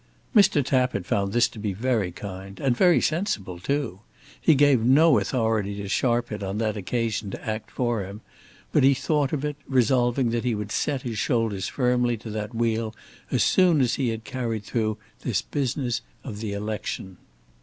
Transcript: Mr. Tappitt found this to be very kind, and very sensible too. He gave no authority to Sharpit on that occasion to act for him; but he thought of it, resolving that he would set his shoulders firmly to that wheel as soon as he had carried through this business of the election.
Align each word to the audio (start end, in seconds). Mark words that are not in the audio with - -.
Mr. 0.35 0.65
Tappitt 0.65 1.05
found 1.05 1.31
this 1.31 1.47
to 1.49 1.59
be 1.59 1.73
very 1.73 2.11
kind, 2.11 2.59
and 2.59 2.75
very 2.75 2.99
sensible 2.99 3.59
too. 3.59 3.99
He 4.41 4.55
gave 4.55 4.81
no 4.81 5.19
authority 5.19 5.75
to 5.75 5.87
Sharpit 5.87 6.41
on 6.41 6.57
that 6.57 6.75
occasion 6.75 7.29
to 7.29 7.47
act 7.47 7.69
for 7.69 8.03
him; 8.03 8.21
but 8.71 8.81
he 8.83 8.95
thought 8.95 9.31
of 9.31 9.45
it, 9.45 9.57
resolving 9.69 10.31
that 10.31 10.43
he 10.43 10.55
would 10.55 10.71
set 10.71 11.03
his 11.03 11.19
shoulders 11.19 11.67
firmly 11.67 12.17
to 12.17 12.31
that 12.31 12.55
wheel 12.55 12.95
as 13.29 13.43
soon 13.43 13.79
as 13.79 13.93
he 13.93 14.09
had 14.09 14.23
carried 14.23 14.63
through 14.63 14.97
this 15.19 15.43
business 15.43 16.01
of 16.23 16.39
the 16.39 16.51
election. 16.51 17.17